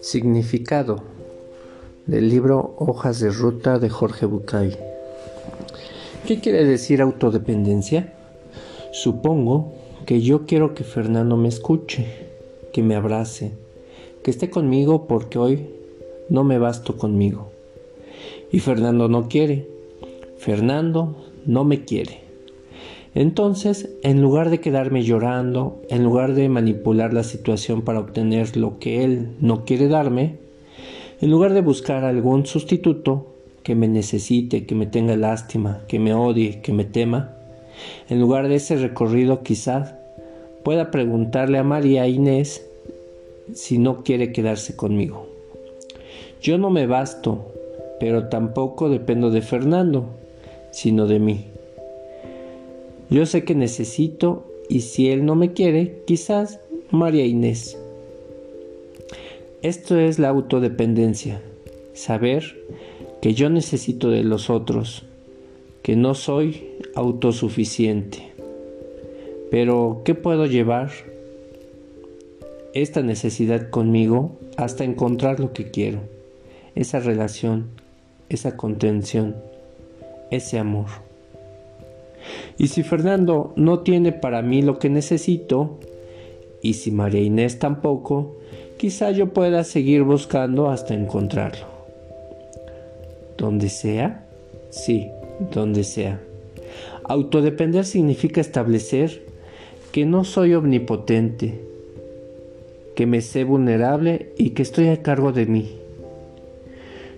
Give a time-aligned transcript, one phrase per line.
[0.00, 1.02] Significado
[2.06, 4.76] del libro Hojas de Ruta de Jorge Bucay.
[6.26, 8.14] ¿Qué quiere decir autodependencia?
[8.92, 9.72] Supongo
[10.06, 12.06] que yo quiero que Fernando me escuche,
[12.72, 13.52] que me abrace,
[14.22, 15.66] que esté conmigo porque hoy
[16.28, 17.50] no me basto conmigo.
[18.50, 19.68] Y Fernando no quiere.
[20.38, 22.25] Fernando no me quiere.
[23.16, 28.78] Entonces, en lugar de quedarme llorando, en lugar de manipular la situación para obtener lo
[28.78, 30.34] que él no quiere darme,
[31.22, 36.12] en lugar de buscar algún sustituto que me necesite, que me tenga lástima, que me
[36.12, 37.32] odie, que me tema,
[38.10, 39.94] en lugar de ese recorrido quizás
[40.62, 42.66] pueda preguntarle a María Inés
[43.54, 45.26] si no quiere quedarse conmigo.
[46.42, 47.46] Yo no me basto,
[47.98, 50.04] pero tampoco dependo de Fernando,
[50.70, 51.55] sino de mí.
[53.08, 56.60] Yo sé que necesito y si él no me quiere, quizás
[56.90, 57.78] María Inés.
[59.62, 61.40] Esto es la autodependencia,
[61.94, 62.56] saber
[63.20, 65.04] que yo necesito de los otros,
[65.82, 68.32] que no soy autosuficiente.
[69.50, 70.90] Pero, ¿qué puedo llevar
[72.74, 76.00] esta necesidad conmigo hasta encontrar lo que quiero?
[76.74, 77.68] Esa relación,
[78.28, 79.36] esa contención,
[80.30, 81.05] ese amor.
[82.58, 85.78] Y si Fernando no tiene para mí lo que necesito,
[86.62, 88.36] y si María Inés tampoco,
[88.76, 91.66] quizá yo pueda seguir buscando hasta encontrarlo.
[93.36, 94.26] ¿Donde sea?
[94.70, 95.08] Sí,
[95.52, 96.20] donde sea.
[97.04, 99.22] Autodepender significa establecer
[99.92, 101.60] que no soy omnipotente,
[102.94, 105.76] que me sé vulnerable y que estoy a cargo de mí.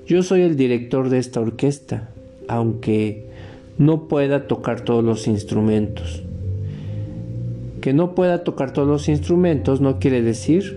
[0.06, 2.10] Yo soy el director de esta orquesta,
[2.48, 3.27] aunque
[3.78, 6.22] no pueda tocar todos los instrumentos.
[7.80, 10.76] Que no pueda tocar todos los instrumentos no quiere decir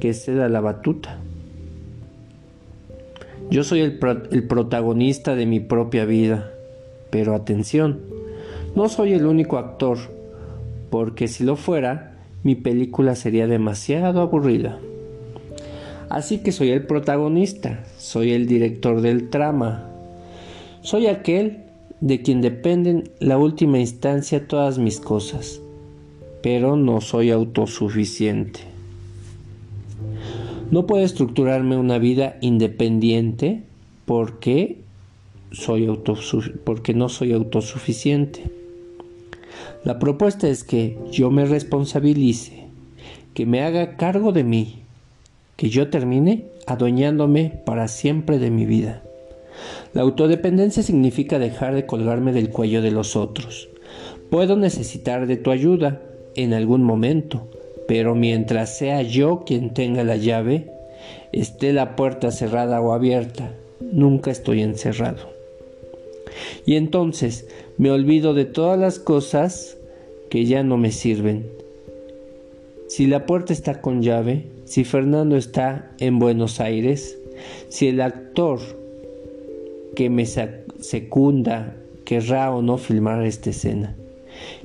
[0.00, 1.18] que ceda la batuta.
[3.50, 3.98] Yo soy el,
[4.30, 6.50] el, protagonista de mi propia vida,
[7.10, 8.00] pero atención,
[8.74, 9.98] no soy el único actor,
[10.90, 14.78] porque si lo fuera, mi película sería demasiado aburrida.
[16.08, 19.88] Así que soy el protagonista, soy el director del trama,
[20.80, 21.71] soy aquel
[22.02, 25.60] de quien dependen la última instancia todas mis cosas,
[26.42, 28.60] pero no soy autosuficiente.
[30.72, 33.62] No puedo estructurarme una vida independiente
[34.04, 34.80] porque,
[35.52, 35.86] soy
[36.64, 38.50] porque no soy autosuficiente.
[39.84, 42.64] La propuesta es que yo me responsabilice,
[43.32, 44.80] que me haga cargo de mí,
[45.56, 49.04] que yo termine adueñándome para siempre de mi vida.
[49.92, 53.68] La autodependencia significa dejar de colgarme del cuello de los otros.
[54.30, 56.00] Puedo necesitar de tu ayuda
[56.34, 57.48] en algún momento,
[57.86, 60.70] pero mientras sea yo quien tenga la llave,
[61.32, 65.30] esté la puerta cerrada o abierta, nunca estoy encerrado.
[66.64, 67.46] Y entonces
[67.76, 69.76] me olvido de todas las cosas
[70.30, 71.46] que ya no me sirven.
[72.88, 77.18] Si la puerta está con llave, si Fernando está en Buenos Aires,
[77.68, 78.60] si el actor
[79.94, 83.96] que me secunda querrá o no filmar esta escena.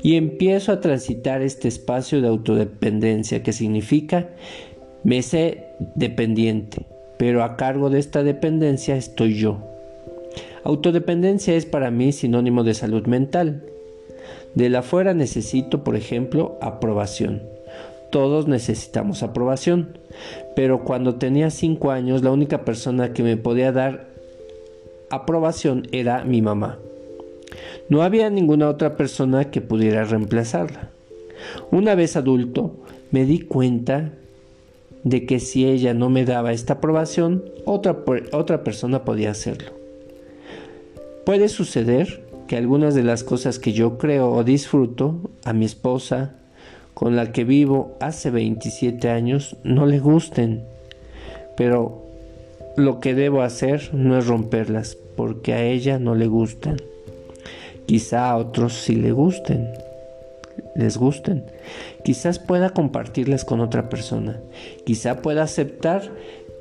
[0.01, 4.29] Y empiezo a transitar este espacio de autodependencia que significa
[5.03, 5.65] me sé
[5.95, 6.85] dependiente,
[7.17, 9.59] pero a cargo de esta dependencia estoy yo.
[10.63, 13.63] Autodependencia es para mí sinónimo de salud mental.
[14.55, 17.43] De la fuera necesito, por ejemplo, aprobación.
[18.09, 19.97] Todos necesitamos aprobación,
[20.55, 24.07] pero cuando tenía 5 años la única persona que me podía dar
[25.09, 26.79] aprobación era mi mamá.
[27.89, 30.89] No había ninguna otra persona que pudiera reemplazarla.
[31.71, 32.75] Una vez adulto,
[33.11, 34.13] me di cuenta
[35.03, 37.97] de que si ella no me daba esta aprobación, otra,
[38.33, 39.71] otra persona podía hacerlo.
[41.25, 46.35] Puede suceder que algunas de las cosas que yo creo o disfruto a mi esposa,
[46.93, 50.63] con la que vivo hace 27 años, no le gusten,
[51.55, 52.06] pero
[52.77, 56.77] lo que debo hacer no es romperlas, porque a ella no le gustan.
[57.87, 59.67] Quizá a otros sí le gusten,
[60.75, 61.43] les gusten.
[62.03, 64.39] Quizás pueda compartirlas con otra persona.
[64.85, 66.11] Quizá pueda aceptar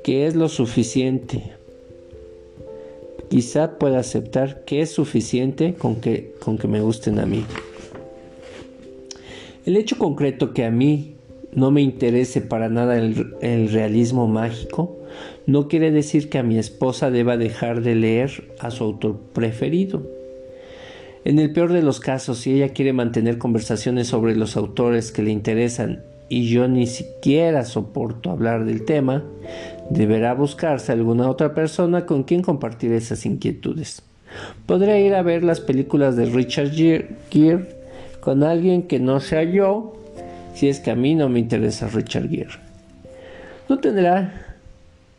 [0.03, 1.51] que es lo suficiente.
[3.29, 7.45] Quizá pueda aceptar que es suficiente con que, con que me gusten a mí.
[9.67, 11.13] El hecho concreto que a mí
[11.51, 14.97] no me interese para nada el, el realismo mágico
[15.47, 20.03] no quiere decir que a mi esposa deba dejar de leer a su autor preferido.
[21.23, 25.23] En el peor de los casos, si ella quiere mantener conversaciones sobre los autores que
[25.23, 29.23] le interesan y yo ni siquiera soporto hablar del tema,
[29.89, 34.03] deberá buscarse alguna otra persona con quien compartir esas inquietudes.
[34.65, 37.77] Podré ir a ver las películas de Richard Gere
[38.19, 39.93] con alguien que no sea yo,
[40.53, 42.59] si es que a mí no me interesa Richard Gere.
[43.69, 44.46] No tendrá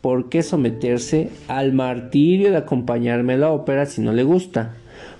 [0.01, 4.75] por qué someterse al martirio de acompañarme a la ópera si no le gusta,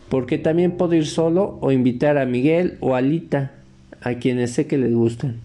[0.09, 3.51] porque también puedo ir solo o invitar a Miguel o a Lita,
[4.01, 5.37] a quienes sé que les gustan.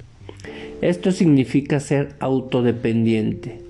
[0.80, 3.60] Esto significa ser autodependiente.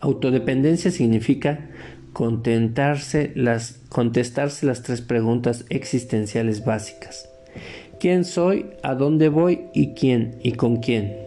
[0.00, 1.70] Autodependencia significa
[2.12, 3.32] contentarse
[3.88, 7.28] contestarse las tres preguntas existenciales básicas.
[8.00, 8.66] ¿Quién soy?
[8.82, 9.62] ¿A dónde voy?
[9.74, 10.36] ¿Y quién?
[10.42, 11.23] ¿Y con quién?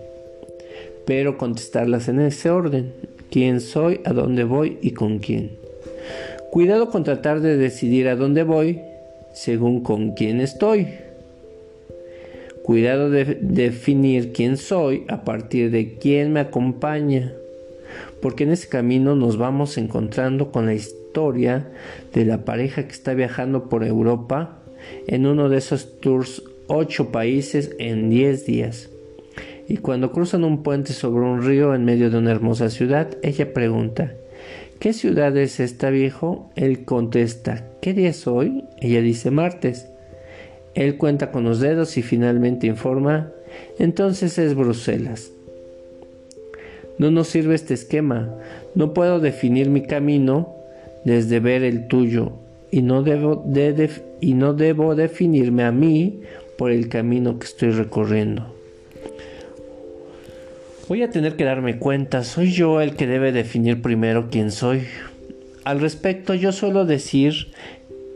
[1.07, 2.93] Pero contestarlas en ese orden.
[3.31, 4.01] ¿Quién soy?
[4.05, 4.77] ¿A dónde voy?
[4.83, 5.57] ¿Y con quién?
[6.51, 8.81] Cuidado con tratar de decidir a dónde voy
[9.33, 10.87] según con quién estoy.
[12.63, 17.31] Cuidado de definir quién soy a partir de quién me acompaña,
[18.21, 21.67] porque en ese camino nos vamos encontrando con la historia
[22.13, 24.59] de la pareja que está viajando por Europa
[25.07, 28.89] en uno de esos tours ocho países en diez días.
[29.67, 33.53] Y cuando cruzan un puente sobre un río en medio de una hermosa ciudad, ella
[33.53, 34.13] pregunta,
[34.79, 36.49] ¿qué ciudad es esta viejo?
[36.55, 38.63] Él contesta, ¿qué día es hoy?
[38.79, 39.87] Ella dice martes.
[40.73, 43.31] Él cuenta con los dedos y finalmente informa,
[43.77, 45.31] entonces es Bruselas.
[46.97, 48.33] No nos sirve este esquema.
[48.73, 50.55] No puedo definir mi camino
[51.03, 52.33] desde ver el tuyo
[52.71, 53.45] y no debo,
[54.19, 56.21] y no debo definirme a mí
[56.57, 58.56] por el camino que estoy recorriendo.
[60.87, 64.87] Voy a tener que darme cuenta, soy yo el que debe definir primero quién soy.
[65.65, 67.51] Al respecto, yo suelo decir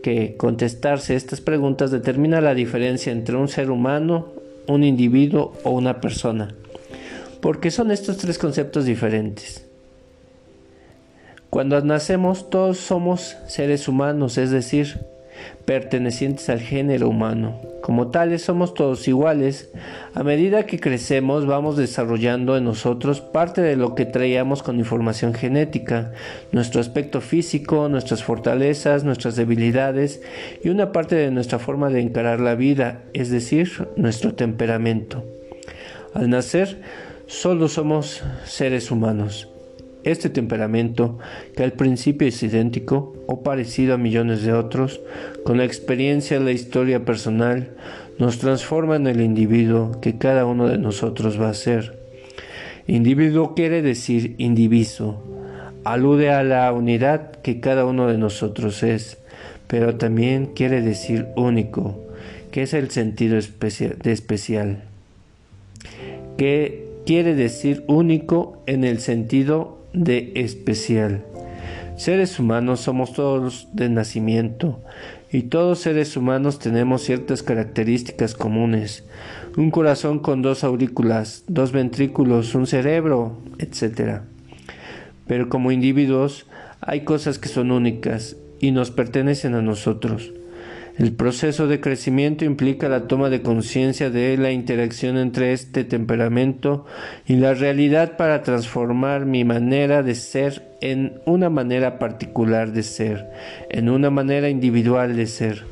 [0.02, 4.30] que contestarse estas preguntas determina la diferencia entre un ser humano,
[4.68, 6.56] un individuo o una persona.
[7.42, 9.68] Porque son estos tres conceptos diferentes.
[11.50, 14.98] Cuando nacemos todos somos seres humanos, es decir,
[15.66, 17.60] pertenecientes al género humano.
[17.82, 19.72] Como tales somos todos iguales.
[20.14, 25.34] A medida que crecemos vamos desarrollando en nosotros parte de lo que traíamos con información
[25.34, 26.14] genética,
[26.52, 30.22] nuestro aspecto físico, nuestras fortalezas, nuestras debilidades
[30.64, 35.24] y una parte de nuestra forma de encarar la vida, es decir, nuestro temperamento.
[36.14, 36.82] Al nacer,
[37.26, 39.51] solo somos seres humanos.
[40.04, 41.20] Este temperamento,
[41.56, 45.00] que al principio es idéntico o parecido a millones de otros,
[45.44, 47.70] con la experiencia y la historia personal,
[48.18, 52.00] nos transforma en el individuo que cada uno de nosotros va a ser.
[52.88, 55.24] Individuo quiere decir indiviso,
[55.84, 59.18] alude a la unidad que cada uno de nosotros es,
[59.68, 62.00] pero también quiere decir único,
[62.52, 64.84] que es el sentido de especial,
[66.38, 71.26] que quiere decir único en el sentido de especial.
[71.98, 74.82] Seres humanos somos todos de nacimiento
[75.32, 79.04] y todos seres humanos tenemos ciertas características comunes.
[79.56, 84.22] Un corazón con dos aurículas, dos ventrículos, un cerebro, etc.
[85.28, 86.48] Pero como individuos
[86.82, 90.32] hay cosas que son únicas y nos pertenecen a nosotros.
[90.98, 96.86] El proceso de crecimiento implica la toma de conciencia de la interacción entre este temperamento
[97.26, 103.30] y la realidad para transformar mi manera de ser en una manera particular de ser,
[103.70, 105.64] en una manera individual de ser.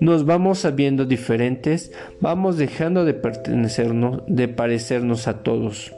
[0.00, 5.92] Nos vamos sabiendo diferentes, vamos dejando de pertenecernos, de parecernos a todos.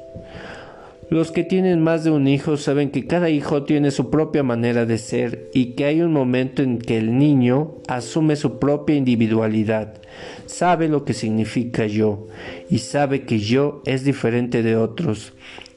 [1.11, 4.87] Los que tienen más de un hijo saben que cada hijo tiene su propia manera
[4.87, 10.01] de ser y que hay un momento en que el niño asume su propia individualidad,
[10.47, 12.29] sabe lo que significa yo
[12.71, 15.33] y sabe que yo es diferente de otros,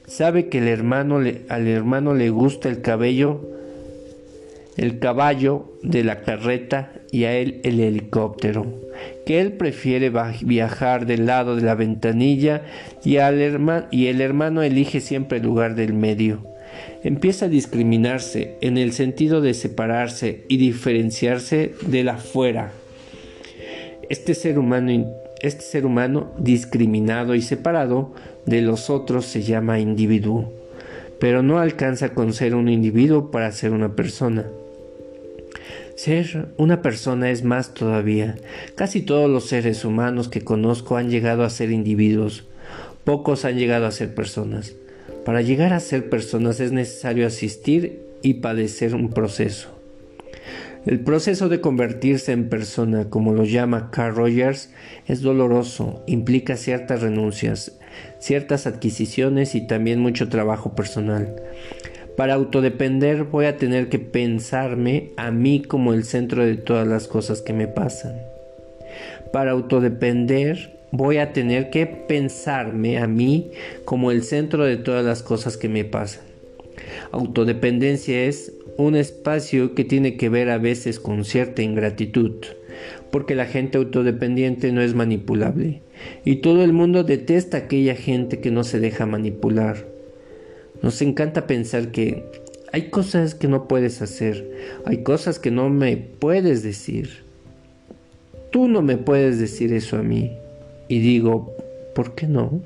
[0.06, 3.53] sabe que el hermano al hermano le gusta el cabello,
[4.76, 8.84] el caballo de la carreta y a él el helicóptero
[9.24, 10.12] que él prefiere
[10.42, 12.62] viajar del lado de la ventanilla
[13.04, 16.42] y, el hermano elige siempre el lugar del medio.
[17.02, 22.72] Empieza a discriminarse en el sentido de separarse y diferenciarse de la fuera.
[24.08, 25.06] Este ser humano,
[25.40, 28.14] este ser humano discriminado y separado
[28.46, 30.52] de los otros se llama individuo,
[31.20, 34.46] pero no alcanza con ser un individuo para ser una persona.
[35.96, 38.34] Ser una persona es más todavía.
[38.74, 42.44] Casi todos los seres humanos que conozco han llegado a ser individuos.
[43.04, 44.74] Pocos han llegado a ser personas.
[45.24, 49.68] Para llegar a ser personas es necesario asistir y padecer un proceso.
[50.84, 54.70] El proceso de convertirse en persona, como lo llama Carl Rogers,
[55.06, 57.78] es doloroso, implica ciertas renuncias,
[58.18, 61.36] ciertas adquisiciones y también mucho trabajo personal.
[62.16, 67.08] Para autodepender voy a tener que pensarme a mí como el centro de todas las
[67.08, 68.14] cosas que me pasan.
[69.32, 73.50] Para autodepender voy a tener que pensarme a mí
[73.84, 76.22] como el centro de todas las cosas que me pasan.
[77.10, 82.32] Autodependencia es un espacio que tiene que ver a veces con cierta ingratitud,
[83.10, 85.82] porque la gente autodependiente no es manipulable,
[86.24, 89.93] y todo el mundo detesta a aquella gente que no se deja manipular.
[90.84, 92.26] Nos encanta pensar que
[92.70, 94.46] hay cosas que no puedes hacer,
[94.84, 97.24] hay cosas que no me puedes decir.
[98.52, 100.32] Tú no me puedes decir eso a mí.
[100.88, 101.56] Y digo,
[101.94, 102.60] ¿por qué no?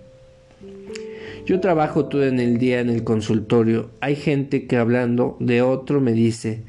[1.47, 3.91] Yo trabajo todo en el día en el consultorio.
[4.01, 6.65] Hay gente que hablando de otro me dice,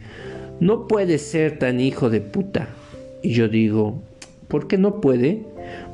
[0.59, 2.69] no puede ser tan hijo de puta.
[3.23, 4.03] Y yo digo,
[4.49, 5.47] ¿por qué no puede?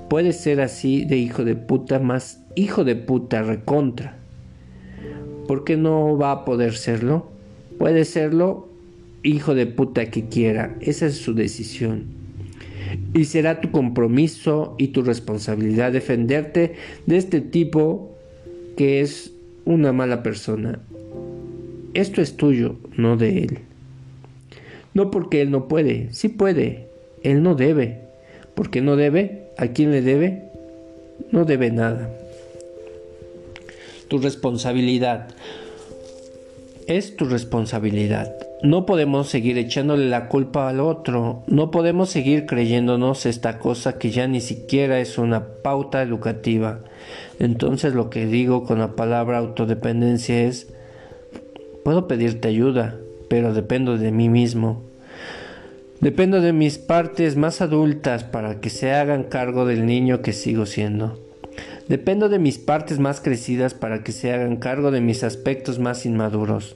[0.09, 4.24] Puede ser así de hijo de puta más hijo de puta recontra.
[5.47, 7.29] ¿Por qué no va a poder serlo?
[7.77, 8.67] Puede serlo
[9.23, 10.75] hijo de puta que quiera.
[10.81, 12.05] Esa es su decisión.
[13.13, 16.75] Y será tu compromiso y tu responsabilidad defenderte
[17.05, 18.15] de este tipo
[18.77, 19.33] que es
[19.65, 20.79] una mala persona.
[21.93, 23.59] Esto es tuyo, no de él.
[24.93, 26.87] No porque él no puede, sí puede,
[27.23, 28.01] él no debe.
[28.53, 30.43] Porque no debe, ¿a quién le debe?
[31.31, 32.09] No debe nada.
[34.07, 35.29] Tu responsabilidad.
[36.87, 38.35] Es tu responsabilidad.
[38.61, 44.11] No podemos seguir echándole la culpa al otro, no podemos seguir creyéndonos esta cosa que
[44.11, 46.79] ya ni siquiera es una pauta educativa.
[47.39, 50.67] Entonces lo que digo con la palabra autodependencia es,
[51.83, 52.95] puedo pedirte ayuda,
[53.27, 54.83] pero dependo de mí mismo.
[55.99, 60.65] Dependo de mis partes más adultas para que se hagan cargo del niño que sigo
[60.65, 61.24] siendo.
[61.87, 66.05] Dependo de mis partes más crecidas para que se hagan cargo de mis aspectos más
[66.05, 66.75] inmaduros.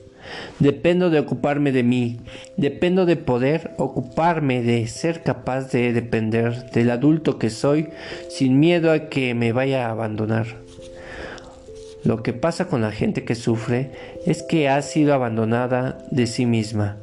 [0.58, 2.20] Dependo de ocuparme de mí,
[2.56, 7.88] dependo de poder ocuparme, de ser capaz de depender del adulto que soy
[8.28, 10.46] sin miedo a que me vaya a abandonar.
[12.04, 13.90] Lo que pasa con la gente que sufre
[14.24, 16.96] es que ha sido abandonada de sí misma.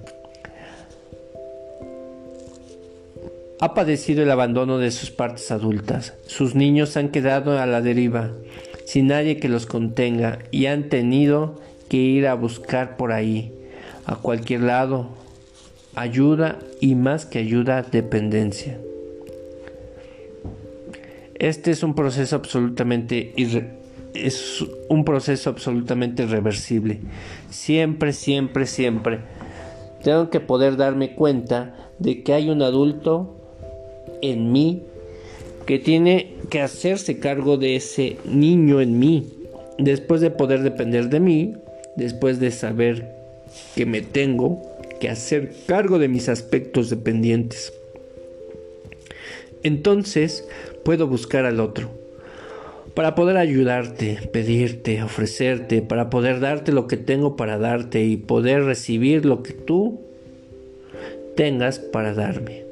[3.60, 6.14] Ha padecido el abandono de sus partes adultas.
[6.28, 8.32] Sus niños han quedado a la deriva,
[8.86, 11.60] sin nadie que los contenga, y han tenido
[11.90, 13.52] que ir a buscar por ahí,
[14.06, 15.10] a cualquier lado,
[15.96, 18.80] ayuda y más que ayuda, dependencia.
[21.34, 23.34] Este es un proceso absolutamente
[24.14, 27.00] es un proceso absolutamente irreversible.
[27.50, 29.20] Siempre, siempre, siempre
[30.04, 33.37] tengo que poder darme cuenta de que hay un adulto
[34.22, 34.84] en mí
[35.66, 39.28] que tiene que hacerse cargo de ese niño en mí.
[39.78, 41.54] Después de poder depender de mí,
[41.96, 43.14] después de saber
[43.76, 44.62] que me tengo
[45.00, 47.74] que hacer cargo de mis aspectos dependientes.
[49.64, 50.48] Entonces
[50.84, 51.90] puedo buscar al otro
[52.94, 58.64] para poder ayudarte, pedirte, ofrecerte, para poder darte lo que tengo para darte y poder
[58.64, 60.02] recibir lo que tú
[61.36, 62.64] tengas para darme.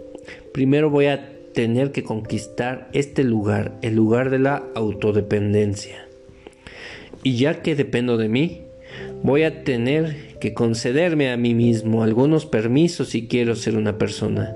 [0.52, 6.08] Primero voy a tener que conquistar este lugar, el lugar de la autodependencia.
[7.24, 8.62] Y ya que dependo de mí,
[9.24, 14.56] voy a tener que concederme a mí mismo algunos permisos si quiero ser una persona.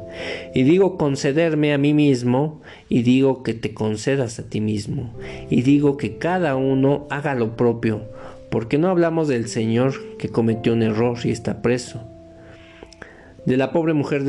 [0.53, 5.15] Y digo concederme a mí mismo y digo que te concedas a ti mismo.
[5.49, 8.03] Y digo que cada uno haga lo propio,
[8.51, 12.03] porque no hablamos del Señor que cometió un error y está preso.
[13.45, 14.25] De la pobre mujer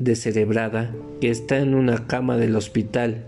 [0.00, 0.90] descerebrada
[1.20, 3.26] que está en una cama del hospital,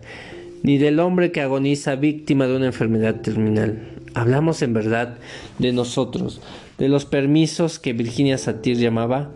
[0.62, 3.88] ni del hombre que agoniza víctima de una enfermedad terminal.
[4.14, 5.18] Hablamos en verdad
[5.58, 6.40] de nosotros,
[6.78, 9.30] de los permisos que Virginia Satir llamaba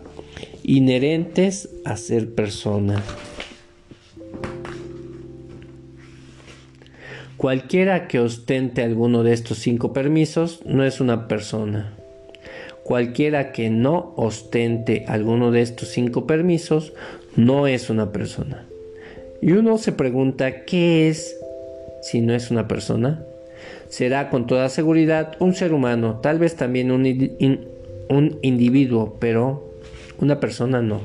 [0.63, 3.01] inherentes a ser persona.
[7.37, 11.93] Cualquiera que ostente alguno de estos cinco permisos no es una persona.
[12.83, 16.93] Cualquiera que no ostente alguno de estos cinco permisos
[17.37, 18.67] no es una persona.
[19.41, 21.37] Y uno se pregunta, ¿qué es
[22.01, 23.23] si no es una persona?
[23.89, 27.05] será con toda seguridad un ser humano, tal vez también un,
[28.09, 29.71] un individuo, pero
[30.19, 31.01] una persona no.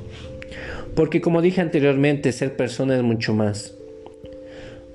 [0.95, 3.75] Porque como dije anteriormente, ser persona es mucho más.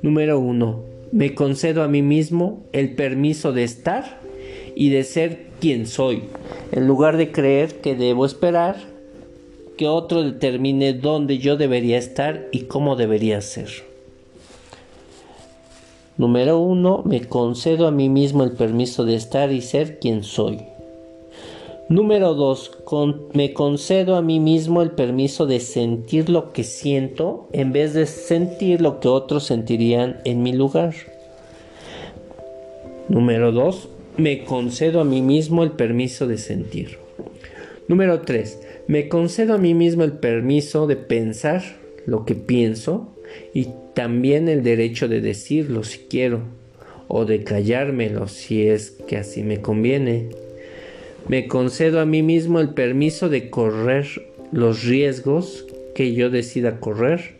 [0.02, 4.20] Número uno, me concedo a mí mismo el permiso de estar
[4.76, 6.24] y de ser quien soy,
[6.72, 8.76] en lugar de creer que debo esperar
[9.78, 13.70] que otro determine dónde yo debería estar y cómo debería ser.
[16.18, 20.60] Número uno, me concedo a mí mismo el permiso de estar y ser quien soy.
[21.90, 22.72] Número dos,
[23.34, 28.08] me concedo a mí mismo el permiso de sentir lo que siento en vez de
[28.08, 30.94] sentir lo que otros sentirían en mi lugar.
[33.08, 36.98] Número dos, me concedo a mí mismo el permiso de sentir.
[37.88, 38.67] Número 3.
[38.88, 41.62] Me concedo a mí mismo el permiso de pensar
[42.06, 43.14] lo que pienso
[43.54, 46.44] y también el derecho de decirlo si quiero
[47.10, 50.30] o de callármelo si es que así me conviene.
[51.28, 54.08] Me concedo a mí mismo el permiso de correr
[54.54, 57.36] los riesgos que yo decida correr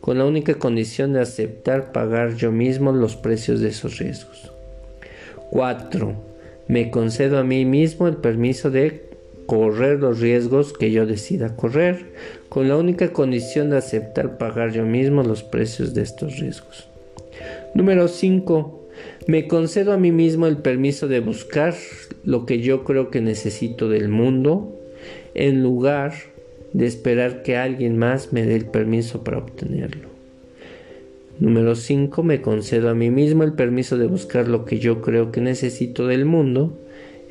[0.00, 4.50] con la única condición de aceptar pagar yo mismo los precios de esos riesgos.
[5.50, 6.14] 4.
[6.66, 9.09] Me concedo a mí mismo el permiso de
[9.50, 12.06] correr los riesgos que yo decida correr,
[12.48, 16.86] con la única condición de aceptar pagar yo mismo los precios de estos riesgos.
[17.74, 18.88] Número 5.
[19.26, 21.74] Me concedo a mí mismo el permiso de buscar
[22.22, 24.72] lo que yo creo que necesito del mundo,
[25.34, 26.12] en lugar
[26.72, 30.10] de esperar que alguien más me dé el permiso para obtenerlo.
[31.40, 32.22] Número 5.
[32.22, 36.06] Me concedo a mí mismo el permiso de buscar lo que yo creo que necesito
[36.06, 36.78] del mundo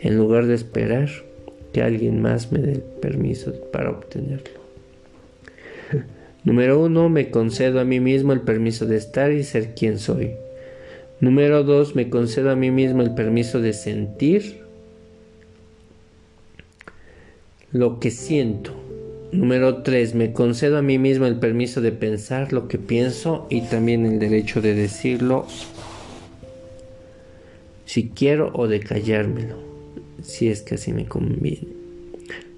[0.01, 1.28] en lugar de esperar
[1.73, 4.59] que alguien más me dé el permiso para obtenerlo.
[6.43, 7.09] Número 1.
[7.09, 10.31] Me concedo a mí mismo el permiso de estar y ser quien soy.
[11.19, 11.95] Número 2.
[11.95, 14.61] Me concedo a mí mismo el permiso de sentir
[17.71, 18.73] lo que siento.
[19.31, 20.15] Número 3.
[20.15, 24.19] Me concedo a mí mismo el permiso de pensar lo que pienso y también el
[24.19, 25.45] derecho de decirlo
[27.89, 29.55] si quiero o de callármelo,
[30.23, 31.67] si es que así me conviene.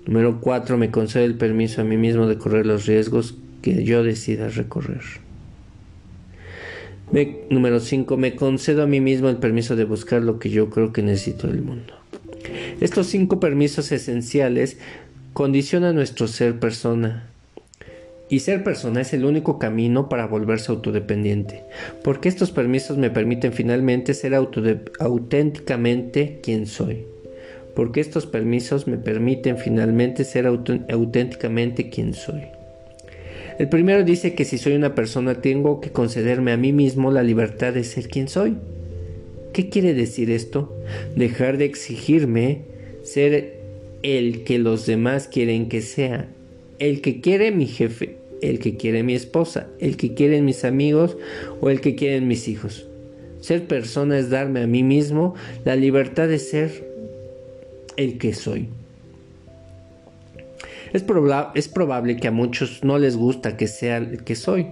[0.06, 0.78] Número 4.
[0.78, 5.02] Me concedo el permiso a mí mismo de correr los riesgos que yo decida recorrer.
[7.50, 8.18] número 5.
[8.18, 11.48] Me concedo a mí mismo el permiso de buscar lo que yo creo que necesito
[11.48, 11.94] del mundo.
[12.80, 14.78] Estos cinco permisos esenciales
[15.34, 17.28] condiciona nuestro ser persona.
[18.30, 21.64] Y ser persona es el único camino para volverse autodependiente,
[22.02, 27.06] porque estos permisos me permiten finalmente ser auténticamente quien soy.
[27.76, 32.42] Porque estos permisos me permiten finalmente ser auténticamente quien soy.
[33.60, 37.24] El primero dice que si soy una persona tengo que concederme a mí mismo la
[37.24, 38.58] libertad de ser quien soy.
[39.54, 40.76] ¿Qué quiere decir esto?
[41.16, 42.62] Dejar de exigirme
[43.04, 43.60] ser
[44.04, 46.30] el que los demás quieren que sea,
[46.80, 51.18] el que quiere mi jefe, el que quiere mi esposa, el que quieren mis amigos
[51.60, 52.88] o el que quieren mis hijos.
[53.42, 56.91] Ser persona es darme a mí mismo la libertad de ser
[57.98, 58.70] el que soy.
[60.94, 61.06] Es,
[61.56, 64.68] es, probable que a muchos no les gusta que sea el que soy.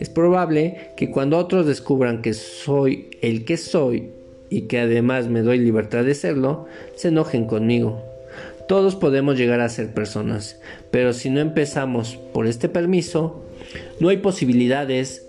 [0.00, 4.10] Es probable que cuando otros descubran que soy el que soy
[4.48, 8.02] y que además me doy libertad de serlo, se enojen conmigo.
[8.66, 13.42] Todos podemos llegar a ser personas, pero si no empezamos por este permiso,
[13.98, 15.26] no hay posibilidades,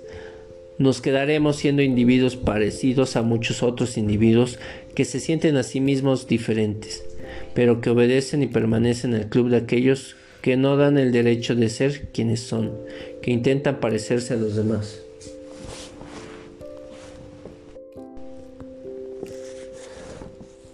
[0.78, 4.60] nos quedaremos siendo individuos parecidos a muchos otros individuos
[4.96, 7.04] que se sienten a sí mismos diferentes,
[7.54, 11.56] pero que obedecen y permanecen en el club de aquellos que no dan el derecho
[11.56, 12.72] de ser quienes son,
[13.22, 15.02] que intentan parecerse a los demás.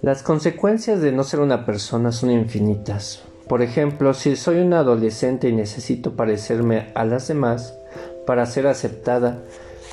[0.01, 3.23] Las consecuencias de no ser una persona son infinitas.
[3.49, 7.73] Por ejemplo, si soy un adolescente y necesito parecerme a las demás
[8.25, 9.43] para ser aceptada,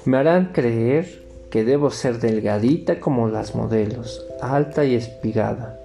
[0.05, 5.81] me harán creer que debo ser delgadita como las modelos, alta y espigada,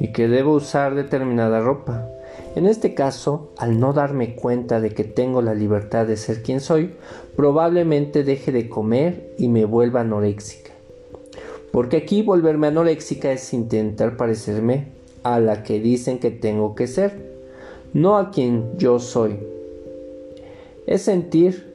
[0.00, 2.08] y que debo usar determinada ropa.
[2.54, 6.60] En este caso, al no darme cuenta de que tengo la libertad de ser quien
[6.60, 6.94] soy,
[7.36, 10.72] probablemente deje de comer y me vuelva anoréxica.
[11.72, 14.88] Porque aquí volverme anoréxica es intentar parecerme
[15.22, 17.28] a la que dicen que tengo que ser,
[17.92, 19.38] no a quien yo soy.
[20.86, 21.74] Es sentir,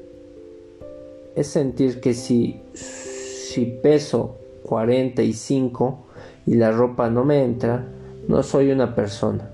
[1.36, 6.00] es sentir que si, si peso 45
[6.48, 7.86] y la ropa no me entra,
[8.28, 9.50] no soy una persona.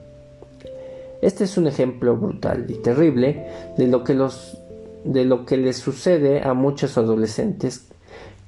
[1.22, 4.58] Este es un ejemplo brutal y terrible de lo que los
[5.04, 7.88] de lo que les sucede a muchos adolescentes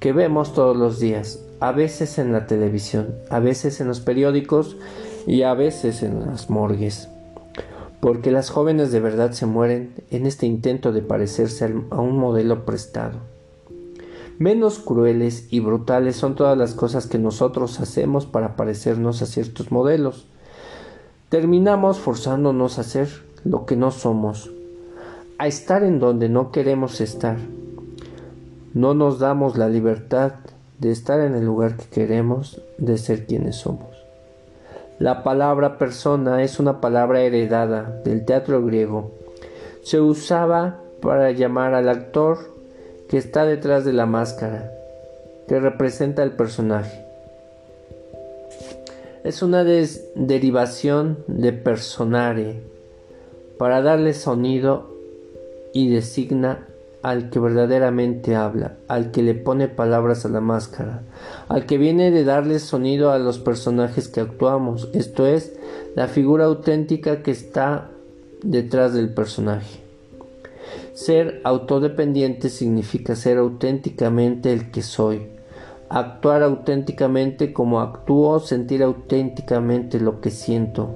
[0.00, 4.76] que vemos todos los días a veces en la televisión, a veces en los periódicos
[5.26, 7.08] y a veces en las morgues.
[8.00, 12.64] Porque las jóvenes de verdad se mueren en este intento de parecerse a un modelo
[12.64, 13.31] prestado.
[14.38, 19.70] Menos crueles y brutales son todas las cosas que nosotros hacemos para parecernos a ciertos
[19.70, 20.26] modelos.
[21.28, 23.08] Terminamos forzándonos a ser
[23.44, 24.50] lo que no somos,
[25.38, 27.36] a estar en donde no queremos estar.
[28.74, 30.32] No nos damos la libertad
[30.78, 33.88] de estar en el lugar que queremos, de ser quienes somos.
[34.98, 39.10] La palabra persona es una palabra heredada del teatro griego.
[39.82, 42.51] Se usaba para llamar al actor
[43.12, 44.72] que está detrás de la máscara,
[45.46, 47.04] que representa el personaje.
[49.22, 52.62] Es una derivación de personare
[53.58, 54.96] para darle sonido
[55.74, 56.66] y designa
[57.02, 61.02] al que verdaderamente habla, al que le pone palabras a la máscara,
[61.48, 65.52] al que viene de darle sonido a los personajes que actuamos, esto es,
[65.96, 67.90] la figura auténtica que está
[68.42, 69.81] detrás del personaje.
[70.94, 75.28] Ser autodependiente significa ser auténticamente el que soy,
[75.88, 80.94] actuar auténticamente como actúo, sentir auténticamente lo que siento,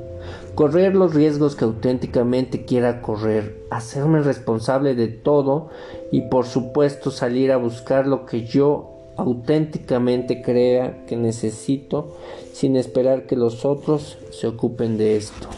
[0.54, 5.70] correr los riesgos que auténticamente quiera correr, hacerme responsable de todo
[6.12, 12.16] y por supuesto salir a buscar lo que yo auténticamente crea que necesito
[12.52, 15.48] sin esperar que los otros se ocupen de esto.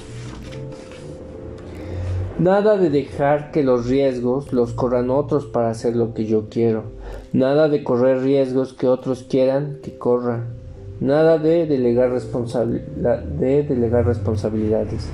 [2.38, 6.85] Nada de dejar que los riesgos los corran otros para hacer lo que yo quiero.
[7.33, 10.46] Nada de correr riesgos que otros quieran que corran.
[11.01, 15.09] Nada de delegar, de delegar responsabilidades.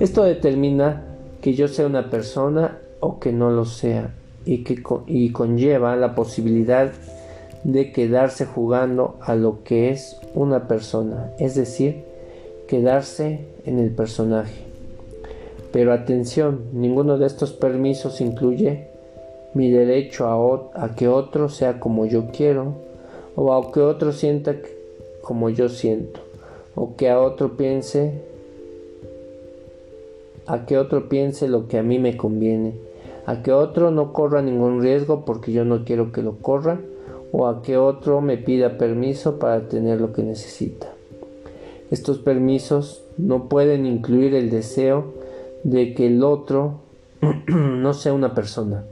[0.00, 1.02] Esto determina
[1.42, 4.14] que yo sea una persona o que no lo sea
[4.46, 6.92] y que y conlleva la posibilidad
[7.64, 12.04] de quedarse jugando a lo que es una persona, es decir,
[12.68, 14.63] quedarse en el personaje.
[15.74, 18.86] Pero atención, ninguno de estos permisos incluye
[19.54, 22.74] mi derecho a, que otro sea como yo quiero
[23.34, 24.54] o a que otro sienta
[25.20, 26.20] como yo siento,
[26.76, 28.22] o que a otro piense,
[30.46, 32.74] a que otro piense lo que a mí me conviene,
[33.26, 36.78] a que otro no corra ningún riesgo porque yo no quiero que lo corra,
[37.32, 40.92] o a que otro me pida permiso para tener lo que necesita.
[41.90, 45.23] Estos permisos no pueden incluir el deseo
[45.64, 46.80] de que el otro
[47.48, 48.84] no sea una persona,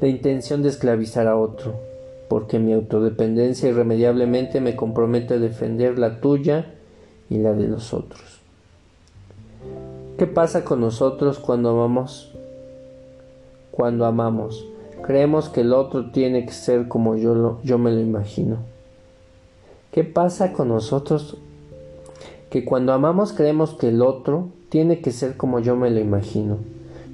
[0.00, 1.74] la intención de esclavizar a otro,
[2.28, 6.74] porque mi autodependencia irremediablemente me compromete a defender la tuya
[7.28, 8.40] y la de los otros.
[10.18, 12.32] ¿Qué pasa con nosotros cuando amamos?
[13.72, 14.64] Cuando amamos,
[15.02, 18.58] creemos que el otro tiene que ser como yo, yo me lo imagino.
[19.90, 21.36] ¿Qué pasa con nosotros?
[22.50, 26.58] Que cuando amamos creemos que el otro tiene que ser como yo me lo imagino.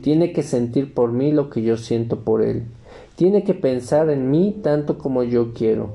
[0.02, 2.64] Tiene que sentir por mí lo que yo siento por él
[3.20, 5.90] tiene que pensar en mí tanto como yo quiero.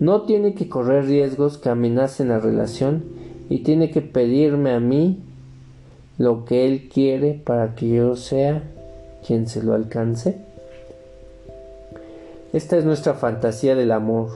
[0.00, 3.04] No tiene que correr riesgos que amenacen la relación
[3.48, 5.18] y tiene que pedirme a mí
[6.18, 8.62] lo que él quiere para que yo sea
[9.26, 10.36] quien se lo alcance.
[12.52, 14.28] Esta es nuestra fantasía del amor,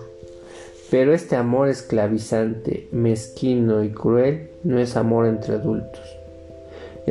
[0.91, 6.20] pero este amor esclavizante, mezquino y cruel no es amor entre adultos.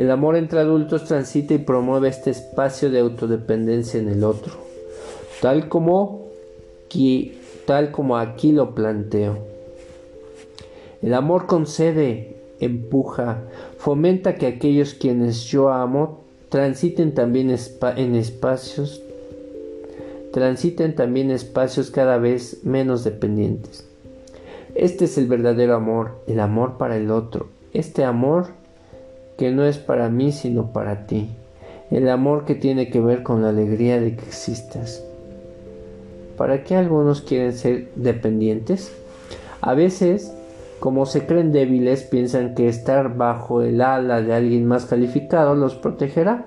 [0.00, 4.70] El amor entre adultos transita y promueve este espacio de autodependencia en el otro
[5.42, 6.30] tal como,
[7.66, 9.38] tal como aquí lo planteo.
[11.02, 13.42] El amor concede, empuja,
[13.76, 19.02] fomenta que aquellos quienes yo amo transiten también en espacios
[20.32, 23.86] transiten también espacios cada vez menos dependientes.
[24.74, 28.59] Este es el verdadero amor, el amor para el otro, este amor
[29.40, 31.30] que no es para mí sino para ti,
[31.90, 35.02] el amor que tiene que ver con la alegría de que existas.
[36.36, 38.92] ¿Para qué algunos quieren ser dependientes?
[39.62, 40.30] A veces,
[40.78, 45.74] como se creen débiles, piensan que estar bajo el ala de alguien más calificado los
[45.74, 46.44] protegerá.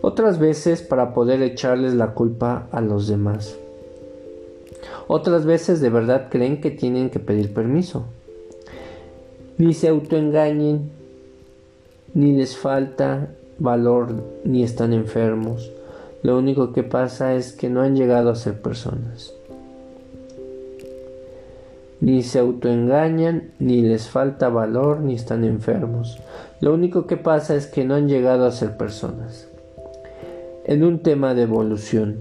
[0.00, 3.56] Otras veces para poder echarles la culpa a los demás.
[5.06, 8.06] Otras veces de verdad creen que tienen que pedir permiso.
[9.56, 10.95] Ni se autoengañen,
[12.16, 14.08] ni les falta valor,
[14.42, 15.70] ni están enfermos.
[16.22, 19.34] Lo único que pasa es que no han llegado a ser personas.
[22.00, 26.16] Ni se autoengañan, ni les falta valor, ni están enfermos.
[26.62, 29.48] Lo único que pasa es que no han llegado a ser personas.
[30.64, 32.20] En un tema de evolución.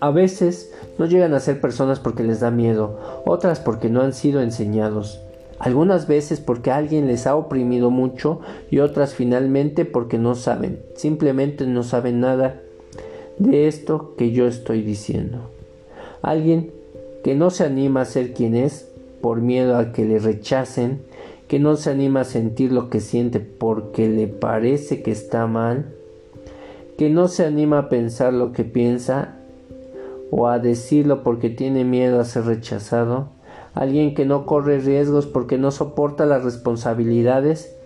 [0.00, 4.12] A veces no llegan a ser personas porque les da miedo, otras porque no han
[4.12, 5.20] sido enseñados,
[5.64, 11.66] algunas veces porque alguien les ha oprimido mucho y otras finalmente porque no saben, simplemente
[11.66, 12.60] no saben nada
[13.38, 15.38] de esto que yo estoy diciendo.
[16.20, 16.70] Alguien
[17.22, 18.90] que no se anima a ser quien es
[19.22, 21.00] por miedo a que le rechacen,
[21.48, 25.86] que no se anima a sentir lo que siente porque le parece que está mal,
[26.98, 29.36] que no se anima a pensar lo que piensa
[30.30, 33.30] o a decirlo porque tiene miedo a ser rechazado,
[33.74, 37.76] alguien que no corre riesgos porque no soporta las responsabilidades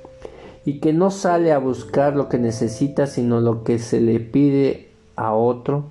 [0.64, 4.88] y que no sale a buscar lo que necesita sino lo que se le pide
[5.16, 5.86] a otro,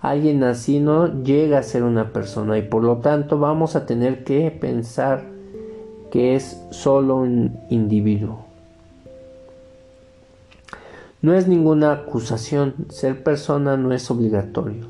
[0.00, 4.24] alguien así no llega a ser una persona y por lo tanto vamos a tener
[4.24, 5.24] que pensar
[6.10, 8.44] que es solo un individuo.
[11.22, 14.86] No es ninguna acusación, ser persona no es obligatorio.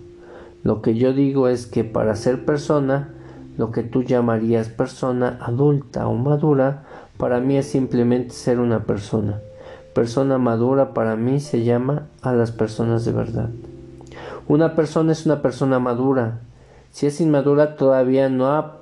[0.62, 3.14] Lo que yo digo es que para ser persona,
[3.61, 6.85] lo que tú llamarías persona adulta o madura,
[7.18, 9.38] para mí es simplemente ser una persona.
[9.92, 13.51] Persona madura para mí se llama a las personas de verdad.
[14.49, 16.38] Una persona es una persona madura.
[16.90, 18.79] Si es inmadura todavía no ha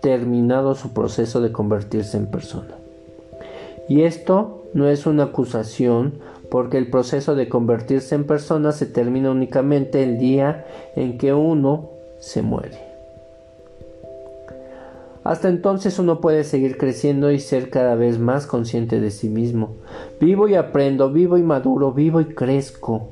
[0.00, 2.76] terminado su proceso de convertirse en persona.
[3.86, 6.14] Y esto no es una acusación
[6.50, 10.64] porque el proceso de convertirse en persona se termina únicamente el día
[10.96, 12.93] en que uno se muere.
[15.24, 19.76] Hasta entonces uno puede seguir creciendo y ser cada vez más consciente de sí mismo.
[20.20, 23.08] Vivo y aprendo, vivo y maduro, vivo y crezco.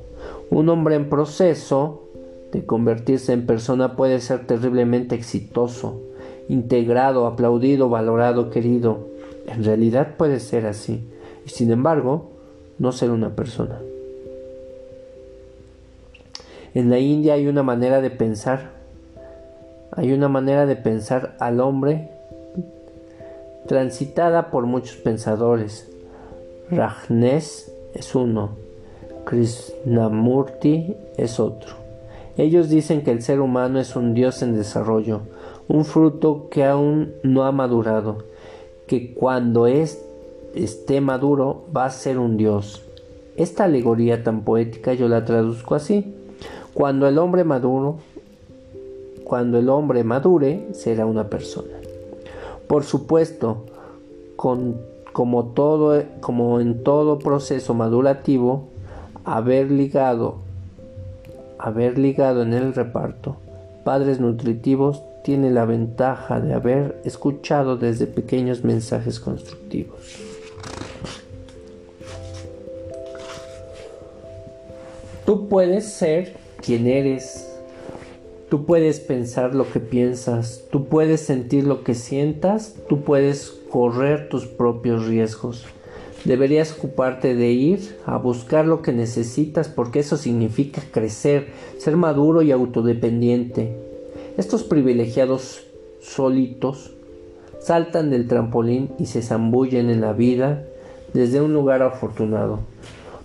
[0.51, 2.03] Un hombre en proceso
[2.51, 6.01] de convertirse en persona puede ser terriblemente exitoso,
[6.49, 9.07] integrado, aplaudido, valorado, querido.
[9.47, 11.03] En realidad puede ser así.
[11.47, 12.29] Y sin embargo,
[12.77, 13.79] no ser una persona.
[16.75, 18.82] En la India hay una manera de pensar,
[19.95, 22.09] hay una manera de pensar al hombre
[23.67, 25.89] transitada por muchos pensadores.
[26.69, 28.51] Rajnes es uno,
[29.25, 31.75] Krishnamurti es otro.
[32.37, 35.21] Ellos dicen que el ser humano es un dios en desarrollo,
[35.67, 38.23] un fruto que aún no ha madurado,
[38.87, 40.03] que cuando es
[40.55, 42.83] esté maduro va a ser un dios.
[43.35, 46.15] Esta alegoría tan poética yo la traduzco así.
[46.73, 47.97] Cuando el hombre maduro,
[49.23, 51.73] cuando el hombre madure, será una persona.
[52.67, 53.65] Por supuesto,
[54.35, 55.53] como,
[56.21, 58.67] como en todo proceso madurativo,
[59.25, 60.37] haber ligado,
[61.59, 63.37] haber ligado en el reparto
[63.83, 70.17] padres nutritivos tiene la ventaja de haber escuchado desde pequeños mensajes constructivos.
[75.25, 77.52] Tú puedes ser quien eres.
[78.53, 80.65] Tú puedes pensar lo que piensas.
[80.69, 82.75] Tú puedes sentir lo que sientas.
[82.87, 85.65] Tú puedes correr tus propios riesgos.
[86.23, 91.47] Deberías ocuparte de ir a buscar lo que necesitas porque eso significa crecer,
[91.79, 93.75] ser maduro y autodependiente.
[94.37, 95.63] Estos privilegiados
[95.99, 96.93] solitos
[97.59, 100.63] saltan del trampolín y se zambullen en la vida
[101.15, 102.59] desde un lugar afortunado.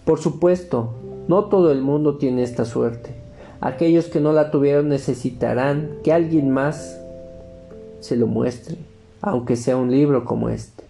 [0.06, 0.94] Por supuesto,
[1.28, 3.17] no todo el mundo tiene esta suerte.
[3.60, 7.00] Aquellos que no la tuvieron necesitarán que alguien más
[8.00, 8.76] se lo muestre,
[9.20, 10.84] aunque sea un libro como este.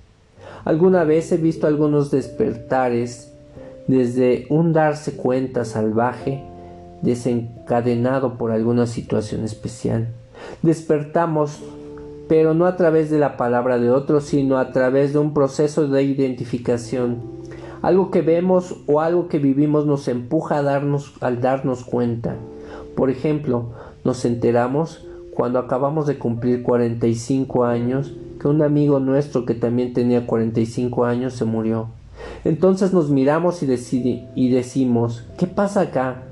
[0.65, 3.33] Alguna vez he visto algunos despertares
[3.87, 6.43] desde un darse cuenta salvaje
[7.01, 10.09] desencadenado por alguna situación especial.
[10.63, 11.61] Despertamos,
[12.29, 15.89] pero no a través de la palabra de otro, sino a través de un proceso
[15.89, 17.39] de identificación
[17.83, 22.35] algo que vemos o algo que vivimos nos empuja a darnos, al darnos cuenta.
[22.99, 23.67] Por ejemplo,
[24.03, 30.27] nos enteramos cuando acabamos de cumplir 45 años que un amigo nuestro que también tenía
[30.27, 31.91] 45 años se murió.
[32.45, 36.23] Entonces nos miramos y, decimos, ¿qué pasa acá?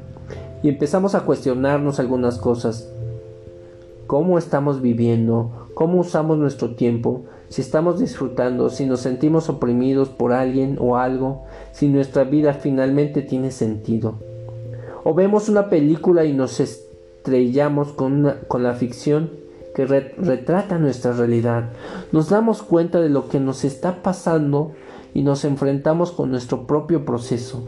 [0.64, 2.90] Y empezamos a cuestionarnos algunas cosas.
[4.08, 5.68] ¿Cómo estamos viviendo?
[5.74, 7.26] ¿Cómo usamos nuestro tiempo?
[7.48, 13.22] si estamos disfrutando, si nos sentimos oprimidos por alguien o algo, si nuestra vida finalmente
[13.22, 14.18] tiene sentido.
[15.08, 19.30] O vemos una película y nos estrellamos con, con la ficción
[19.72, 21.70] que retrata nuestra realidad.
[22.10, 24.72] Nos damos cuenta de lo que nos está pasando
[25.14, 27.62] y nos enfrentamos con nuestro propio proceso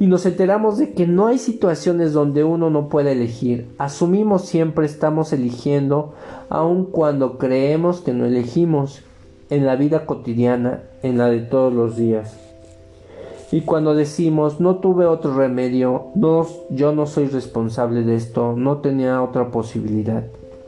[0.00, 3.68] y nos enteramos de que no hay situaciones donde uno no puede elegir.
[3.78, 6.14] Asumimos siempre estamos eligiendo,
[6.48, 9.02] aun cuando creemos que no elegimos
[9.50, 12.43] en la vida cotidiana, en la de todos los días.
[13.54, 18.78] Y cuando decimos no tuve otro remedio, no, yo no soy responsable de esto, no
[18.78, 20.24] tenía otra posibilidad.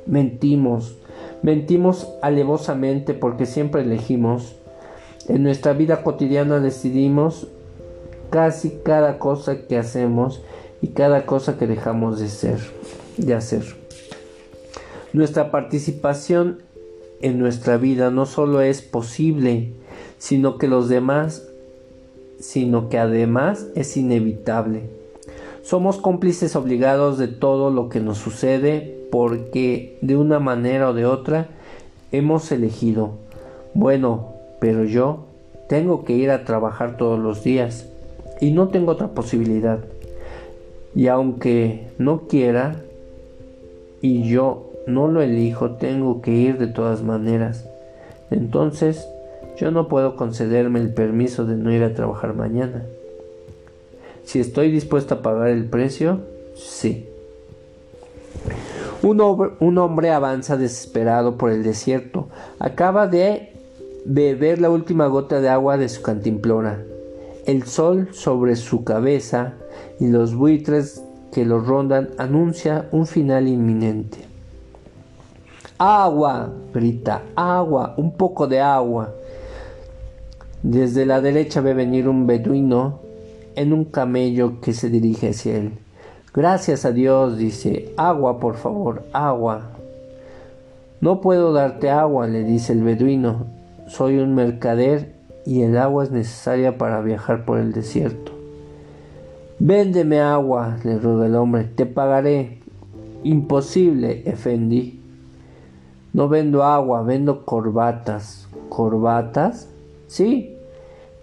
[0.06, 0.96] Mentimos,
[1.42, 4.54] mentimos alevosamente porque siempre elegimos.
[5.26, 7.48] En nuestra vida cotidiana decidimos
[8.30, 10.40] casi cada cosa que hacemos
[10.80, 12.60] y cada cosa que dejamos de ser,
[13.16, 13.64] de hacer.
[15.12, 16.62] Nuestra participación
[17.20, 19.72] en nuestra vida no solo es posible,
[20.18, 21.48] sino que los demás,
[22.38, 24.82] sino que además es inevitable.
[25.62, 31.06] Somos cómplices obligados de todo lo que nos sucede porque de una manera o de
[31.06, 31.48] otra
[32.12, 33.12] hemos elegido.
[33.74, 35.26] Bueno, pero yo
[35.68, 37.86] tengo que ir a trabajar todos los días
[38.40, 39.80] y no tengo otra posibilidad.
[40.94, 42.76] Y aunque no quiera
[44.00, 47.68] y yo no lo elijo, tengo que ir de todas maneras.
[48.30, 49.08] Entonces,
[49.56, 52.84] yo no puedo concederme el permiso de no ir a trabajar mañana.
[54.24, 56.20] Si estoy dispuesto a pagar el precio,
[56.54, 57.08] sí.
[59.02, 62.28] Un, hombre avanza desesperado por el desierto.
[62.58, 63.52] Acaba de
[64.04, 66.82] beber la última gota de agua de su cantimplora.
[67.46, 69.54] El sol sobre su cabeza
[70.00, 74.18] y los buitres que lo rondan anuncia un final inminente.
[75.78, 79.12] Agua, grita, agua, un poco de agua.
[80.62, 83.00] Desde la derecha ve venir un beduino
[83.54, 85.72] en un camello que se dirige hacia él.
[86.34, 89.70] Gracias a Dios, dice, agua, por favor, agua.
[91.00, 93.46] No puedo darte agua, le dice el beduino.
[93.86, 95.14] Soy un mercader
[95.46, 98.32] y el agua es necesaria para viajar por el desierto.
[99.58, 102.58] Véndeme agua, le ruega el hombre, te pagaré.
[103.24, 105.00] Imposible, Efendi.
[106.12, 108.48] No vendo agua, vendo corbatas.
[108.68, 109.68] ¿Corbatas?
[110.08, 110.56] Sí,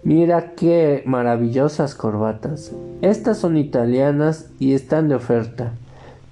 [0.04, 2.72] Mira qué maravillosas corbatas.
[3.00, 5.72] Estas son italianas y están de oferta.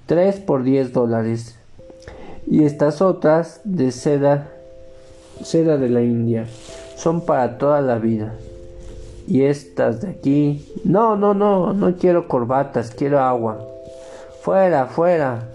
[0.05, 1.57] 3 por 10 dólares.
[2.47, 4.51] Y estas otras de seda,
[5.43, 6.47] seda de la India.
[6.97, 8.35] Son para toda la vida.
[9.27, 10.71] Y estas de aquí.
[10.85, 13.67] No, no, no, no quiero corbatas, quiero agua.
[14.43, 15.49] Fuera, fuera.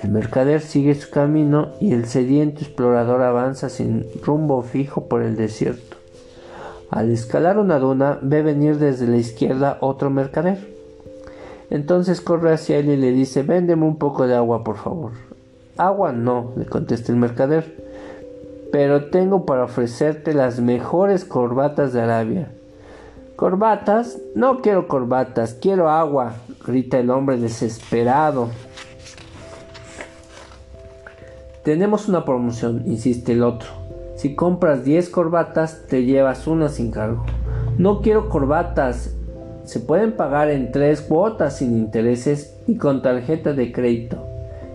[0.00, 5.34] El mercader sigue su camino y el sediento explorador avanza sin rumbo fijo por el
[5.34, 5.89] desierto.
[6.90, 10.58] Al escalar una duna ve venir desde la izquierda otro mercader.
[11.70, 15.12] Entonces corre hacia él y le dice, véndeme un poco de agua, por favor.
[15.76, 17.76] Agua no, le contesta el mercader,
[18.72, 22.50] pero tengo para ofrecerte las mejores corbatas de Arabia.
[23.36, 24.18] ¿Corbatas?
[24.34, 26.34] No quiero corbatas, quiero agua,
[26.66, 28.48] grita el hombre desesperado.
[31.62, 33.79] Tenemos una promoción, insiste el otro.
[34.20, 37.24] Si compras 10 corbatas, te llevas una sin cargo.
[37.78, 39.16] No quiero corbatas.
[39.64, 44.18] Se pueden pagar en tres cuotas sin intereses y con tarjeta de crédito.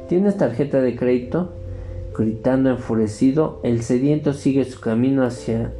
[0.10, 1.52] ¿Tienes tarjeta de crédito?
[2.18, 5.72] Gritando enfurecido, el sediento sigue su camino hacia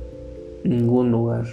[0.64, 1.46] ningún lugar.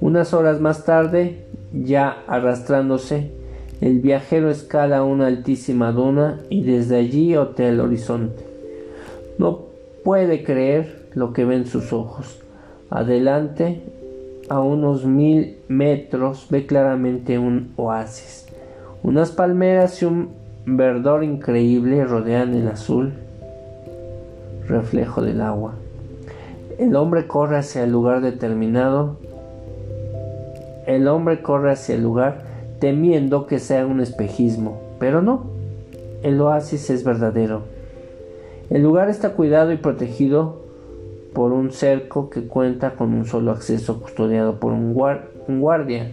[0.00, 3.32] Unas horas más tarde, ya arrastrándose,
[3.80, 8.44] el viajero escala una altísima duna y desde allí otea el horizonte.
[9.36, 9.62] No
[10.04, 12.40] puede creer lo que ven sus ojos.
[12.90, 13.82] Adelante,
[14.48, 18.46] a unos mil metros, ve claramente un oasis.
[19.02, 20.30] Unas palmeras y un
[20.64, 23.12] verdor increíble rodean el azul
[24.66, 25.74] reflejo del agua.
[26.78, 29.16] El hombre corre hacia el lugar determinado.
[30.86, 32.42] El hombre corre hacia el lugar
[32.78, 35.44] temiendo que sea un espejismo, pero no.
[36.22, 37.62] El oasis es verdadero.
[38.70, 40.67] El lugar está cuidado y protegido
[41.38, 46.10] por un cerco que cuenta con un solo acceso custodiado por un, guardia.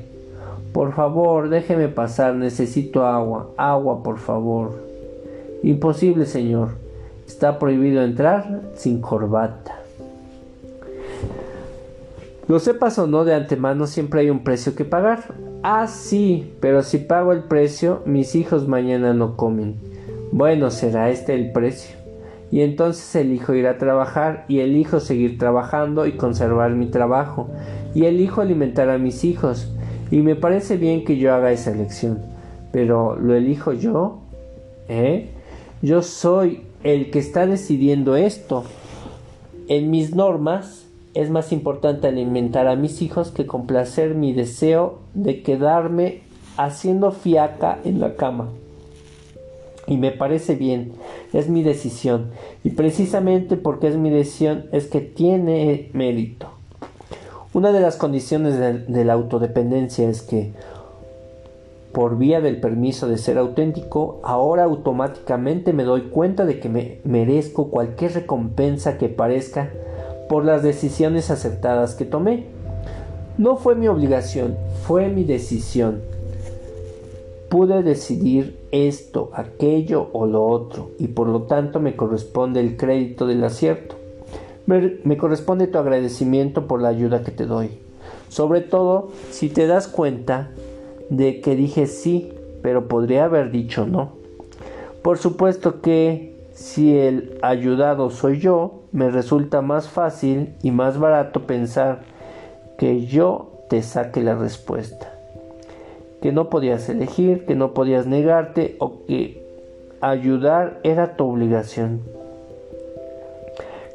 [0.72, 4.76] Por favor, déjeme pasar, necesito agua, agua, por favor.
[5.64, 6.74] Imposible, señor.
[7.26, 9.80] Está prohibido entrar sin corbata.
[12.48, 15.24] Lo sepas o no de antemano, siempre hay un precio que pagar.
[15.64, 19.74] Ah, sí, pero si pago el precio, mis hijos mañana no comen.
[20.32, 22.05] Bueno, será este el precio
[22.56, 27.50] y entonces elijo ir a trabajar y elijo seguir trabajando y conservar mi trabajo
[27.94, 29.68] y elijo alimentar a mis hijos
[30.10, 32.22] y me parece bien que yo haga esa elección,
[32.72, 34.22] pero ¿lo elijo yo?
[34.88, 35.32] ¿Eh?
[35.82, 38.64] Yo soy el que está decidiendo esto.
[39.68, 45.44] En mis normas es más importante alimentar a mis hijos que complacer mi deseo de
[45.44, 46.22] quedarme
[46.56, 48.48] haciendo fiaca en la cama
[49.88, 50.94] y me parece bien,
[51.34, 52.32] es mi decisión
[52.64, 56.50] y precisamente porque es mi decisión es que tiene mérito.
[57.54, 60.52] Una de las condiciones de, la autodependencia es que
[61.94, 67.00] por vía del permiso de ser auténtico, ahora automáticamente me doy cuenta de que me
[67.06, 69.70] merezco cualquier recompensa que parezca
[70.28, 72.48] por las decisiones aceptadas que tomé.
[73.38, 76.02] No fue mi obligación, fue mi decisión
[77.56, 83.28] Pude decidir esto, aquello o lo otro, y por lo tanto me corresponde el crédito
[83.28, 83.96] del acierto.
[84.66, 87.70] me, corresponde tu agradecimiento por la ayuda que te doy.
[88.28, 90.50] Sobre todo si te das cuenta
[91.10, 94.10] de que dije sí, pero podría haber dicho no.
[95.02, 101.48] Por supuesto que si el ayudado soy yo, me resulta más fácil y más barato
[101.48, 102.02] pensar
[102.78, 105.15] que yo te saque la respuesta.
[106.26, 109.46] Que no podías elegir, que no podías negarte o que
[110.02, 112.02] ayudar era tu obligación.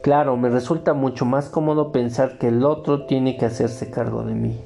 [0.01, 4.35] Claro, me resulta mucho más cómodo pensar que el otro tiene que hacerse cargo de
[4.35, 4.57] mí.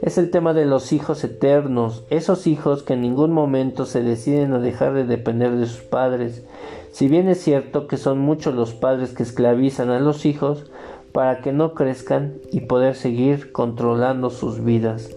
[0.00, 4.54] Es el tema de los hijos eternos, esos hijos que en ningún momento se deciden
[4.54, 6.46] a dejar de depender de sus padres.
[6.92, 10.64] Si bien es cierto que son muchos los padres que esclavizan a los hijos
[11.12, 15.10] para que no crezcan y poder seguir controlando sus vidas.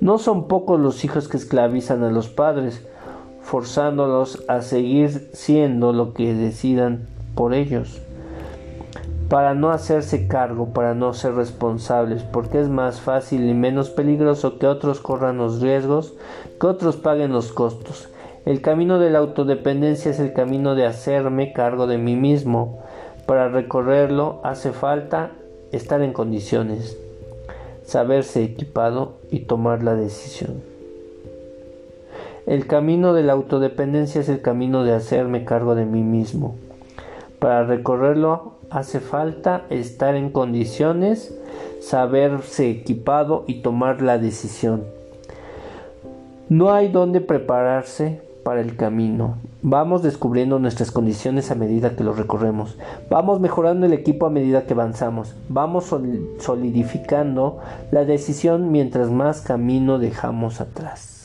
[0.00, 2.86] No son pocos los hijos que esclavizan a los padres,
[3.40, 8.00] forzándolos a seguir siendo lo que decidan por ellos
[9.28, 14.58] para no hacerse cargo, para no ser responsables, porque es más fácil y menos peligroso
[14.58, 16.14] que otros corran los riesgos,
[16.60, 18.08] que otros paguen los costos.
[18.44, 22.78] El camino de la autodependencia es el camino de hacerme cargo de mí mismo.
[23.26, 25.32] Para recorrerlo hace falta
[25.72, 26.96] estar en condiciones,
[27.86, 30.62] saberse equipado y tomar la decisión.
[32.46, 36.56] El camino de la autodependencia es el camino de hacerme cargo de mí mismo.
[37.38, 41.36] Para recorrerlo hace falta estar en condiciones,
[41.80, 44.84] saberse equipado y tomar la decisión.
[46.48, 49.38] No hay donde prepararse para el camino.
[49.62, 52.78] Vamos descubriendo nuestras condiciones a medida que lo recorremos.
[53.10, 55.34] Vamos mejorando el equipo a medida que avanzamos.
[55.48, 55.92] Vamos
[56.38, 57.58] solidificando
[57.90, 61.15] la decisión mientras más camino dejamos atrás.